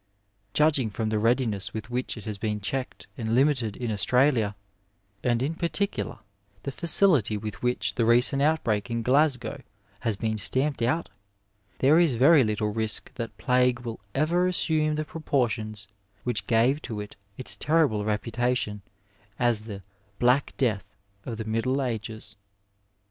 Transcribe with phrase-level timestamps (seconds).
[0.55, 4.55] Judging from the readiness with which it has been checked and limited in Australia,
[5.23, 6.17] and in particular
[6.63, 9.61] the facility with which the re^^nt out break in Glasgow
[9.99, 11.09] has been stamped out,
[11.77, 15.87] there is very little risk that plague will ever assume the proportions
[16.23, 18.81] which gave to it its terrible reputation
[19.37, 19.83] as the ^'
[20.17, 20.95] black death''
[21.25, 22.35] of the Middle Ages.